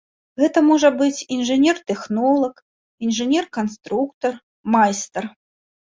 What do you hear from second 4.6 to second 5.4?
майстар.